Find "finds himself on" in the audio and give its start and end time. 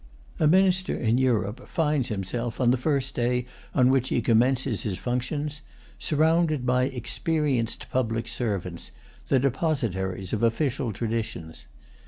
1.67-2.71